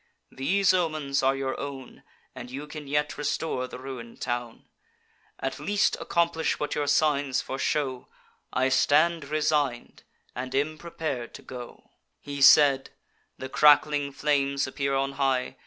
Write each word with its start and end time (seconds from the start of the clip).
These 0.31 0.73
omens 0.73 1.21
are 1.21 1.35
your 1.35 1.59
own, 1.59 2.01
And 2.33 2.49
you 2.49 2.65
can 2.65 2.87
yet 2.87 3.19
restore 3.19 3.67
the 3.67 3.77
ruin'd 3.77 4.19
town. 4.19 4.65
At 5.39 5.59
least 5.59 5.95
accomplish 5.99 6.59
what 6.59 6.73
your 6.73 6.87
signs 6.87 7.39
foreshow: 7.43 8.07
I 8.51 8.69
stand 8.69 9.25
resign'd, 9.29 10.01
and 10.35 10.55
am 10.55 10.79
prepar'd 10.79 11.35
to 11.35 11.43
go.' 11.43 11.91
"He 12.19 12.41
said. 12.41 12.89
The 13.37 13.47
crackling 13.47 14.11
flames 14.11 14.65
appear 14.65 14.95
on 14.95 15.11
high. 15.11 15.57